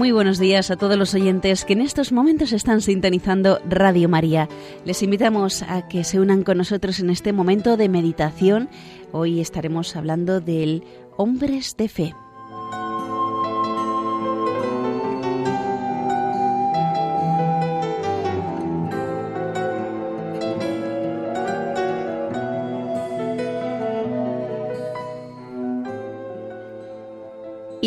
[0.00, 4.48] Muy buenos días a todos los oyentes que en estos momentos están sintonizando Radio María.
[4.86, 8.70] Les invitamos a que se unan con nosotros en este momento de meditación.
[9.12, 10.84] Hoy estaremos hablando del
[11.18, 12.14] hombres de fe.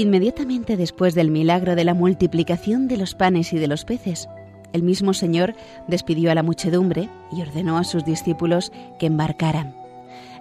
[0.03, 4.27] Inmediatamente después del milagro de la multiplicación de los panes y de los peces,
[4.73, 5.55] el mismo Señor
[5.87, 9.77] despidió a la muchedumbre y ordenó a sus discípulos que embarcaran.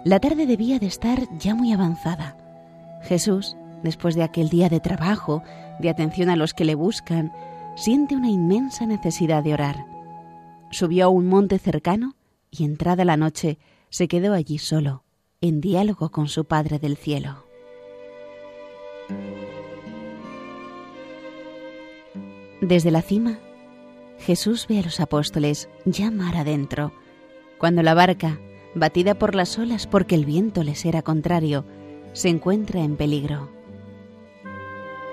[0.03, 2.35] La tarde debía de estar ya muy avanzada.
[3.03, 5.43] Jesús, después de aquel día de trabajo,
[5.79, 7.31] de atención a los que le buscan,
[7.77, 9.85] siente una inmensa necesidad de orar.
[10.71, 12.17] Subió a un monte cercano
[12.51, 13.59] y entrada la noche
[13.89, 15.05] se quedó allí solo,
[15.39, 17.52] en diálogo con su Padre del cielo.
[22.63, 23.39] Desde la cima,
[24.19, 26.93] Jesús ve a los apóstoles ya mar adentro,
[27.57, 28.39] cuando la barca,
[28.73, 31.65] batida por las olas porque el viento les era contrario,
[32.13, 33.49] se encuentra en peligro.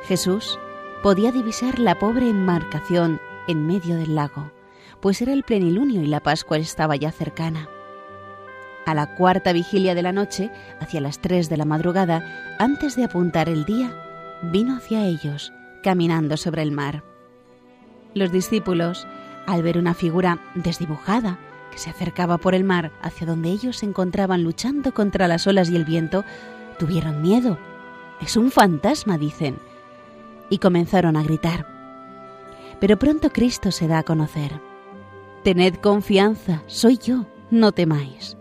[0.05, 0.61] Jesús
[1.03, 4.53] podía divisar la pobre embarcación en medio del lago,
[5.01, 7.69] pues era el plenilunio y la Pascua estaba ya cercana.
[8.87, 13.03] A la cuarta vigilia de la noche, hacia las tres de la madrugada, antes de
[13.03, 17.10] apuntar el día, vino hacia ellos, caminando sobre el mar.
[18.15, 19.07] Los discípulos,
[19.47, 21.39] al ver una figura desdibujada
[21.71, 25.71] que se acercaba por el mar hacia donde ellos se encontraban luchando contra las olas
[25.71, 26.25] y el viento,
[26.79, 27.57] tuvieron miedo.
[28.21, 29.59] Es un fantasma, dicen.
[30.51, 31.67] Y comenzaron a gritar.
[32.81, 34.61] Pero pronto Cristo se da a conocer.
[35.45, 38.37] Tened confianza, soy yo, no temáis.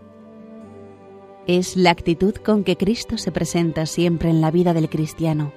[1.46, 5.52] Es la actitud con que Cristo se presenta siempre en la vida del cristiano,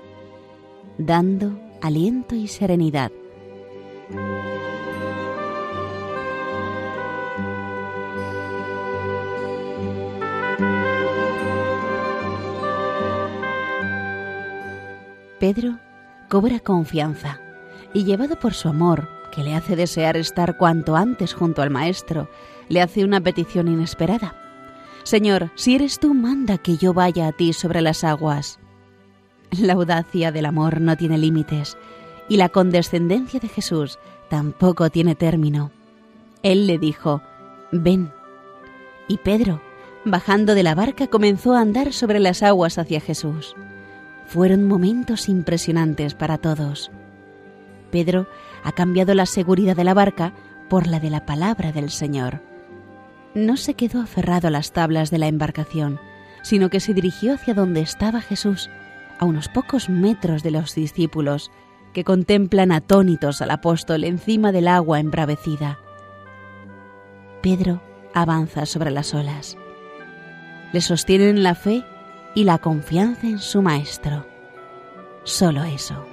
[0.97, 3.11] dando aliento y serenidad
[15.39, 15.79] Pedro
[16.29, 17.39] cobra confianza
[17.93, 22.29] y llevado por su amor, que le hace desear estar cuanto antes junto al Maestro,
[22.69, 24.35] le hace una petición inesperada.
[25.03, 28.59] Señor, si eres tú, manda que yo vaya a ti sobre las aguas.
[29.51, 31.77] La audacia del amor no tiene límites
[32.33, 35.69] y la condescendencia de Jesús tampoco tiene término.
[36.41, 37.21] Él le dijo,
[37.71, 38.11] ven.
[39.07, 39.61] Y Pedro,
[40.03, 43.55] bajando de la barca, comenzó a andar sobre las aguas hacia Jesús.
[44.25, 46.89] Fueron momentos impresionantes para todos.
[47.91, 48.25] Pedro
[48.63, 50.33] ha cambiado la seguridad de la barca
[50.71, 52.41] por la de la palabra del Señor.
[53.35, 55.99] No se quedó aferrado a las tablas de la embarcación,
[56.41, 58.71] sino que se dirigió hacia donde estaba Jesús,
[59.19, 61.51] a unos pocos metros de los discípulos,
[61.93, 65.79] que contemplan atónitos al apóstol encima del agua embravecida.
[67.41, 67.81] Pedro
[68.13, 69.57] avanza sobre las olas.
[70.71, 71.83] Le sostienen la fe
[72.35, 74.25] y la confianza en su Maestro.
[75.23, 76.05] Solo eso.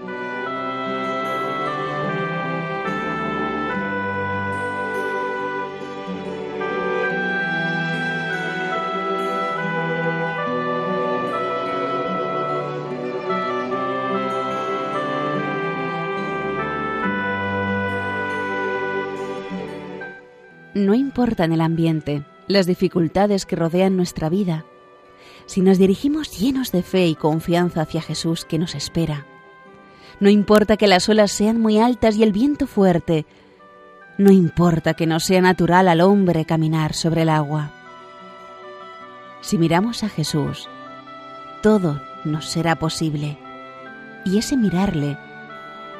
[20.91, 24.65] No importan el ambiente, las dificultades que rodean nuestra vida,
[25.47, 29.25] si nos dirigimos llenos de fe y confianza hacia Jesús que nos espera.
[30.19, 33.25] No importa que las olas sean muy altas y el viento fuerte,
[34.19, 37.71] no importa que no sea natural al hombre caminar sobre el agua.
[39.43, 40.69] Si miramos a Jesús,
[41.63, 43.39] todo nos será posible.
[44.25, 45.17] Y ese mirarle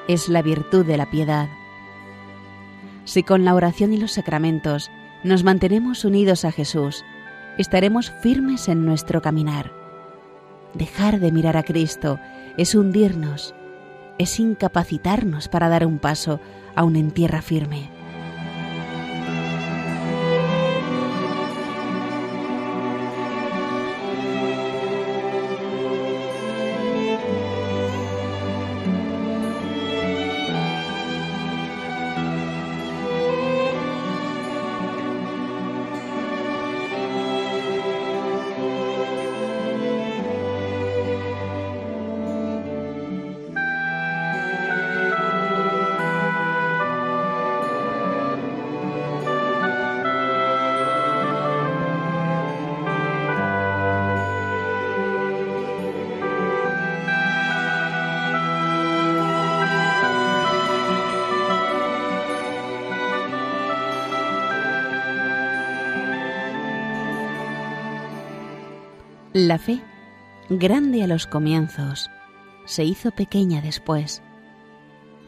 [0.09, 1.49] es la virtud de la piedad
[3.11, 4.89] si con la oración y los sacramentos
[5.25, 7.05] nos mantenemos unidos a Jesús,
[7.59, 9.73] estaremos firmes en nuestro caminar.
[10.75, 12.21] Dejar de mirar a Cristo
[12.57, 13.53] es hundirnos,
[14.19, 16.39] es incapacitarnos para dar un paso
[16.77, 17.91] aún en tierra firme.
[69.33, 69.81] La fe,
[70.49, 72.11] grande a los comienzos,
[72.65, 74.25] se hizo pequeña después.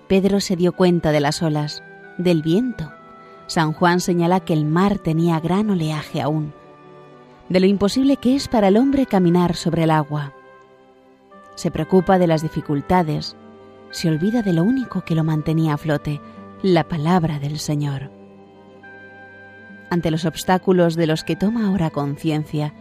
[0.09, 1.85] Pedro se dio cuenta de las olas,
[2.19, 2.91] del viento.
[3.47, 6.53] San Juan señala que el mar tenía gran oleaje aún,
[7.49, 10.33] de lo imposible que es para el hombre caminar sobre el agua.
[11.55, 13.37] Se preocupa de las dificultades,
[13.93, 16.21] se olvida de lo único que lo mantenía a flote,
[16.65, 18.11] la palabra del Señor.
[19.91, 22.75] Ante los obstáculos de los que toma ahora conciencia,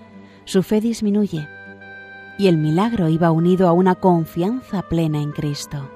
[0.46, 1.48] su fe disminuye
[2.38, 5.90] y el milagro iba unido a una confianza plena en Cristo.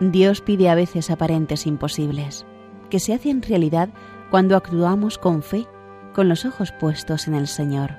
[0.00, 2.46] Dios pide a veces aparentes imposibles,
[2.90, 3.90] que se hacen realidad
[4.30, 5.66] cuando actuamos con fe,
[6.14, 7.92] con los ojos puestos en el Señor.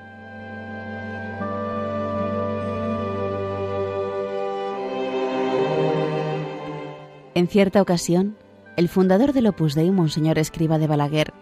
[7.36, 8.38] En cierta ocasión,
[8.78, 11.34] el fundador del Opus Dei, Monseñor Escriba de Balaguer,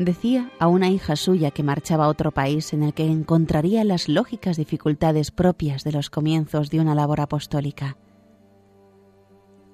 [0.00, 4.08] decía a una hija suya que marchaba a otro país en el que encontraría las
[4.08, 7.98] lógicas dificultades propias de los comienzos de una labor apostólica.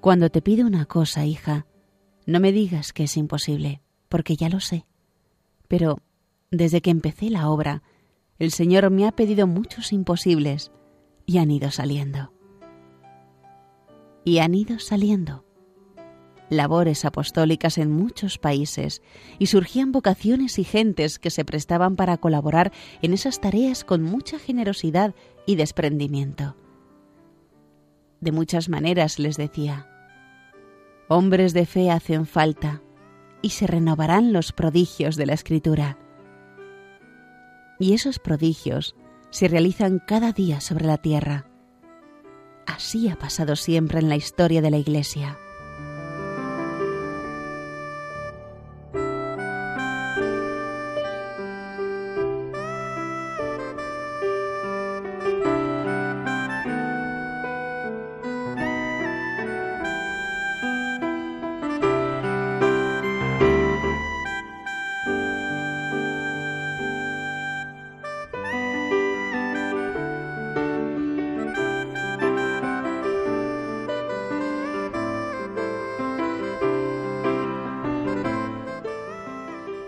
[0.01, 1.67] Cuando te pido una cosa, hija,
[2.27, 4.85] no me digas que es imposible, porque ya lo sé.
[5.69, 6.01] Pero
[6.51, 7.83] desde que empecé la obra,
[8.41, 10.73] el Señor me ha pedido muchos imposibles
[11.25, 12.33] y han ido saliendo.
[14.25, 15.46] Y han ido saliendo
[16.49, 19.03] labores apostólicas en muchos países
[19.39, 22.73] y surgían vocaciones y gentes que se prestaban para colaborar
[23.03, 25.15] en esas tareas con mucha generosidad
[25.47, 26.57] y desprendimiento.
[28.21, 29.89] De muchas maneras les decía,
[31.09, 32.83] hombres de fe hacen falta
[33.43, 35.99] y se renovarán los prodigios de la Escritura.
[37.79, 38.97] Y esos prodigios
[39.31, 41.47] se realizan cada día sobre la tierra.
[42.67, 45.39] Así ha pasado siempre en la historia de la Iglesia.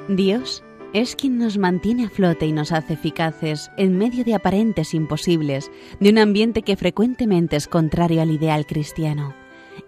[0.09, 4.95] Dios es quien nos mantiene a flote y nos hace eficaces en medio de aparentes
[4.95, 9.35] imposibles, de un ambiente que frecuentemente es contrario al ideal cristiano.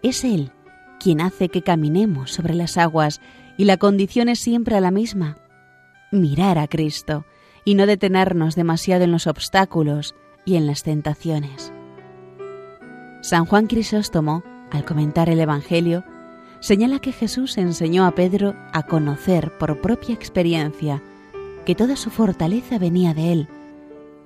[0.02, 0.52] Es Él
[0.98, 3.22] quien hace que caminemos sobre las aguas
[3.56, 5.38] y la condición es siempre la misma,
[6.12, 7.24] mirar a Cristo
[7.64, 11.72] y no detenernos demasiado en los obstáculos y en las tentaciones.
[13.22, 16.04] San Juan Crisóstomo, al comentar el Evangelio,
[16.60, 21.02] señala que Jesús enseñó a Pedro a conocer por propia experiencia
[21.64, 23.48] que toda su fortaleza venía de él,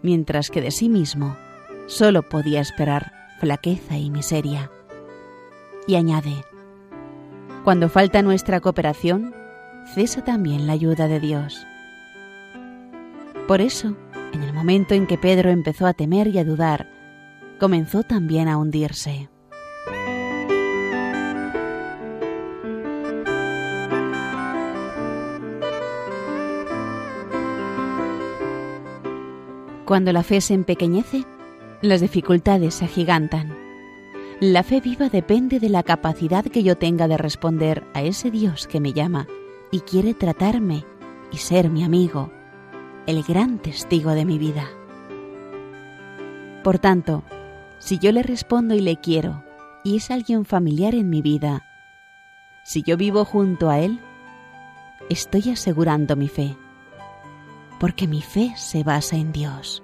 [0.03, 1.37] mientras que de sí mismo
[1.87, 4.71] solo podía esperar flaqueza y miseria.
[5.87, 6.45] Y añade,
[7.63, 9.35] cuando falta nuestra cooperación,
[9.95, 11.67] cesa también la ayuda de Dios.
[13.47, 13.97] Por eso,
[14.33, 16.89] en el momento en que Pedro empezó a temer y a dudar,
[17.61, 19.29] comenzó también a hundirse.
[29.85, 31.25] Cuando la fe se empequeñece,
[31.83, 33.55] las dificultades se agigantan.
[34.41, 38.67] La fe viva depende de la capacidad que yo tenga de responder a ese Dios
[38.67, 39.29] que me llama
[39.71, 40.85] y quiere tratarme
[41.31, 42.33] y ser mi amigo,
[43.07, 44.71] el gran testigo de mi vida.
[46.63, 47.23] Por tanto,
[47.79, 49.45] si yo le respondo y le quiero,
[49.85, 51.63] y es alguien familiar en mi vida,
[52.65, 54.01] si yo vivo junto a Él,
[55.11, 56.57] estoy asegurando mi fe
[57.85, 59.83] porque mi fe se basa en Dios.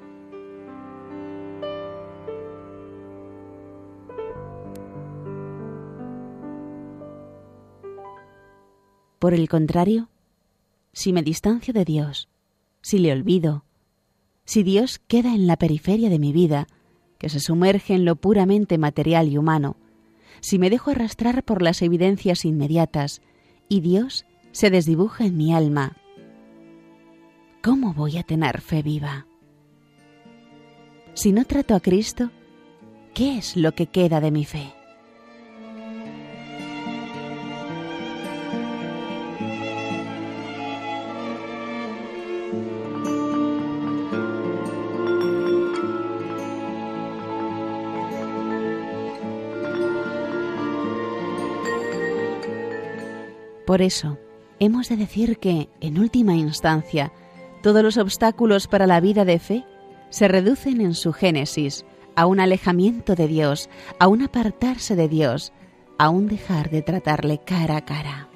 [9.18, 10.08] Por el contrario,
[10.94, 12.30] si me distancio de Dios,
[12.80, 13.66] si le olvido,
[14.46, 16.68] si Dios queda en la periferia de mi vida,
[17.18, 19.76] que se sumerge en lo puramente material y humano,
[20.40, 23.20] si me dejo arrastrar por las evidencias inmediatas
[23.68, 25.98] y Dios se desdibuja en mi alma
[27.62, 29.26] ¿cómo voy a tener fe viva?
[31.14, 32.30] Si no trato a Cristo,
[33.14, 34.72] ¿qué es lo que queda de mi fe?
[53.66, 54.18] Por eso,
[54.58, 57.12] hemos de decir que, en última instancia,
[57.62, 59.64] Todos los obstáculos para la vida de fe
[60.08, 61.84] se reducen en su génesis
[62.16, 65.52] a un alejamiento de Dios, a un apartarse de Dios,
[65.98, 68.29] a un dejar de tratarle cara a cara.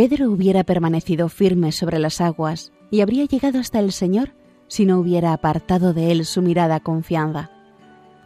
[0.00, 4.32] Pedro hubiera permanecido firme sobre las aguas y habría llegado hasta el Señor
[4.66, 7.50] si no hubiera apartado de él su mirada confianza.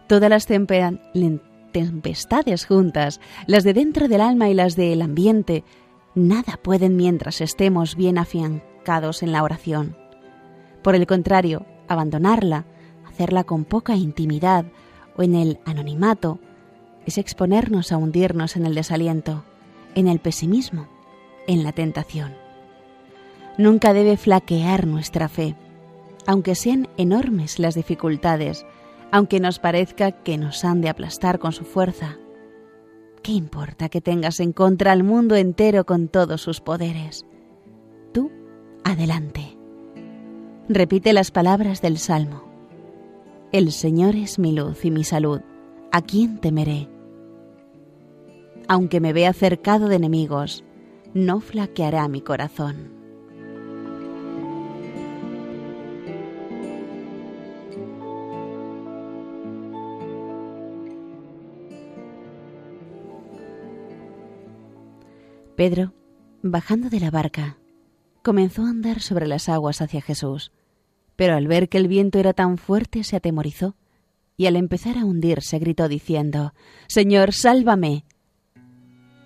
[0.06, 0.46] Todas las
[1.72, 5.64] tempestades juntas, las de dentro del alma y las del ambiente,
[6.14, 9.96] nada pueden mientras estemos bien afiancados en la oración.
[10.80, 12.66] Por el contrario, abandonarla,
[13.04, 14.64] hacerla con poca intimidad
[15.16, 16.38] o en el anonimato,
[17.04, 19.42] es exponernos a hundirnos en el desaliento,
[19.96, 20.93] en el pesimismo
[21.46, 22.34] en la tentación.
[23.56, 25.54] Nunca debe flaquear nuestra fe,
[26.26, 28.66] aunque sean enormes las dificultades,
[29.12, 32.18] aunque nos parezca que nos han de aplastar con su fuerza.
[33.22, 37.24] ¿Qué importa que tengas en contra al mundo entero con todos sus poderes?
[38.12, 38.30] Tú,
[38.82, 39.56] adelante.
[40.68, 42.44] Repite las palabras del Salmo.
[43.52, 45.40] El Señor es mi luz y mi salud.
[45.92, 46.88] ¿A quién temeré?
[48.66, 50.64] Aunque me vea cercado de enemigos,
[51.14, 52.92] no flaqueará mi corazón.
[65.56, 65.94] Pedro,
[66.42, 67.58] bajando de la barca,
[68.22, 70.50] comenzó a andar sobre las aguas hacia Jesús,
[71.14, 73.76] pero al ver que el viento era tan fuerte se atemorizó
[74.36, 76.54] y al empezar a hundirse gritó diciendo,
[76.88, 78.04] Señor, sálvame.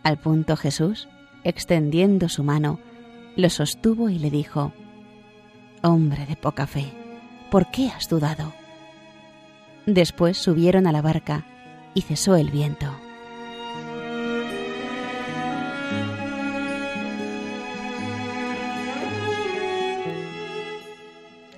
[0.03, 1.09] Al punto Jesús
[1.49, 2.79] extendiendo su mano,
[3.35, 4.73] lo sostuvo y le dijo,
[5.83, 6.93] Hombre de poca fe,
[7.51, 8.53] ¿por qué has dudado?
[9.87, 11.47] Después subieron a la barca
[11.95, 12.87] y cesó el viento.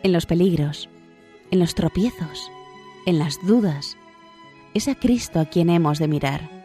[0.05, 0.89] En los peligros,
[1.51, 2.51] en los tropiezos,
[3.07, 3.97] en las dudas,
[4.73, 6.60] es a Cristo a quien hemos de mirar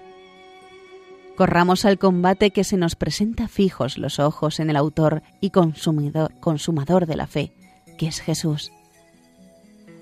[1.36, 7.06] Corramos al combate que se nos presenta fijos los ojos en el autor y consumador
[7.08, 7.52] de la fe,
[7.98, 8.72] que es Jesús.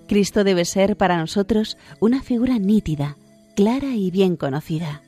[0.08, 3.18] Cristo debe ser para nosotros una figura nítida,
[3.56, 5.02] clara y bien conocida.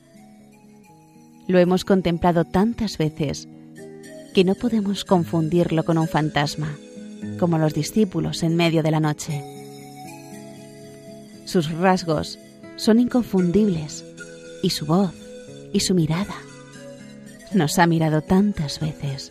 [1.46, 3.46] Lo hemos contemplado tantas veces
[4.34, 6.74] que no podemos confundirlo con un fantasma,
[7.38, 9.44] como los discípulos en medio de la noche.
[11.44, 12.38] Sus rasgos
[12.74, 14.04] son inconfundibles
[14.62, 15.25] y su voz
[15.76, 16.34] y su mirada.
[17.52, 19.30] Nos ha mirado tantas veces.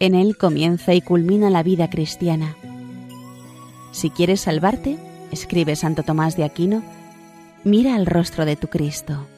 [0.00, 2.56] En Él comienza y culmina la vida cristiana.
[3.92, 4.98] Si quieres salvarte,
[5.30, 6.82] escribe Santo Tomás de Aquino,
[7.62, 9.28] mira al rostro de tu Cristo.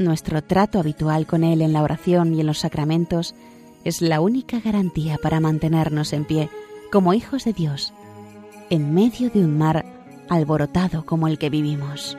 [0.00, 3.36] Nuestro trato habitual con Él en la oración y en los sacramentos
[3.84, 6.50] es la única garantía para mantenernos en pie
[6.90, 7.92] como hijos de Dios,
[8.68, 9.84] en medio de un mar
[10.28, 12.18] alborotado como el que vivimos.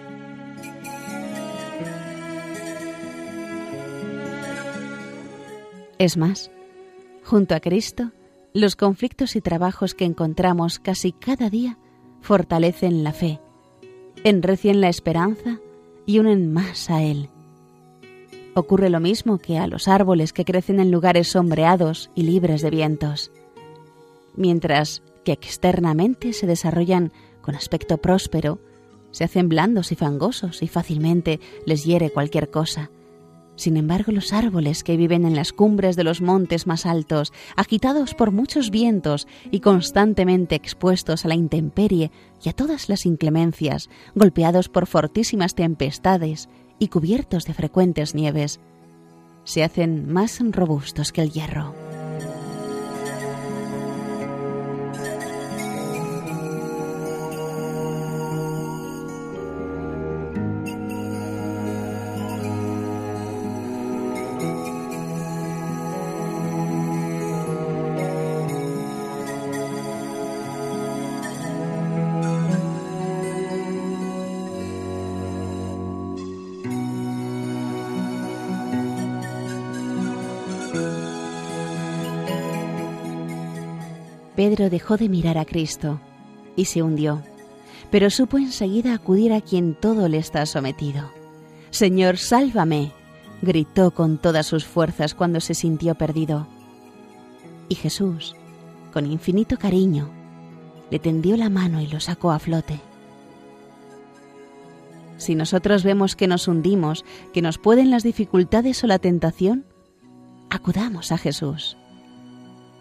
[6.01, 6.50] Es más,
[7.24, 8.10] junto a Cristo,
[8.55, 11.77] los conflictos y trabajos que encontramos casi cada día
[12.22, 13.39] fortalecen la fe,
[14.24, 15.60] enrecien la esperanza
[16.08, 17.29] y unen más a Él.
[18.55, 22.72] Ocurre lo mismo que a los árboles que crecen en lugares sombreados y libres de
[22.72, 23.31] vientos.
[24.36, 27.12] Mientras que externamente se desarrollan
[27.43, 28.58] con aspecto próspero,
[29.12, 32.89] se hacen blandos y fangosos y fácilmente les hiere cualquier cosa
[33.61, 38.15] Sin embargo, los árboles que viven en las cumbres de los montes más altos, agitados
[38.15, 42.09] por muchos vientos y constantemente expuestos a la intemperie
[42.43, 48.59] y a todas las inclemencias, golpeados por fortísimas tempestades y cubiertos de frecuentes nieves,
[49.43, 51.80] se hacen más robustos que el hierro.
[84.41, 86.01] Pedro dejó de mirar a Cristo
[86.55, 87.21] y se hundió,
[87.91, 91.11] pero supo enseguida acudir a quien todo le está sometido.
[91.69, 92.91] Señor, sálvame,
[93.43, 96.47] gritó con todas sus fuerzas cuando se sintió perdido.
[97.69, 98.35] Y Jesús,
[98.91, 100.09] con infinito cariño,
[100.89, 102.79] le tendió la mano y lo sacó a flote.
[105.17, 109.67] Si nosotros vemos que nos hundimos, que nos pueden las dificultades o la tentación,
[110.49, 111.77] acudamos a Jesús.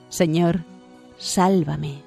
[0.09, 0.65] Señor,
[1.21, 2.03] sálvame.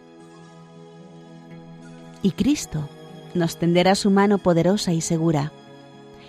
[2.24, 2.90] Y Cristo
[3.34, 5.52] nos tenderá su mano poderosa y segura,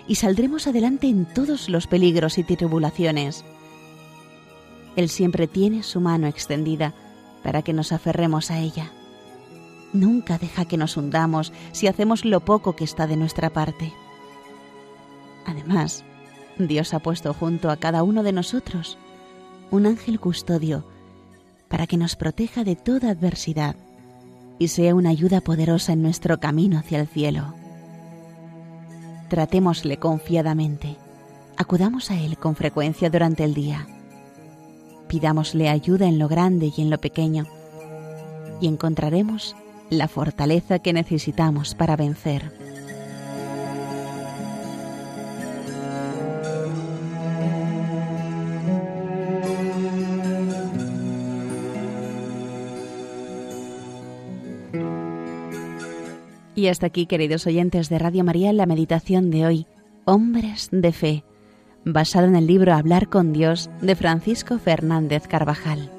[0.07, 3.43] y saldremos adelante en todos los peligros y tribulaciones.
[4.95, 6.93] Él siempre tiene su mano extendida
[7.43, 8.91] para que nos aferremos a ella.
[9.91, 13.93] Nunca deja que nos hundamos si hacemos lo poco que está de nuestra parte.
[15.45, 16.03] Además,
[16.57, 18.97] Dios ha puesto junto a cada uno de nosotros
[19.71, 20.85] un ángel custodio
[21.67, 23.75] para que nos proteja de toda adversidad
[24.59, 27.53] y sea una ayuda poderosa en nuestro camino hacia el cielo.
[29.29, 30.95] Tratémosle confiadamente,
[31.57, 33.87] acudamos a Él con frecuencia durante el día,
[35.07, 37.45] pidámosle ayuda en lo grande y en lo pequeño,
[38.61, 39.55] y encontraremos
[39.89, 42.64] la fortaleza que necesitamos para vencer.
[56.65, 59.67] Y hasta aquí, queridos oyentes de Radio María, la meditación de hoy,
[60.05, 61.23] Hombres de Fe,
[61.85, 65.94] basado en el libro Hablar con Dios de Francisco Fernández Carvajal.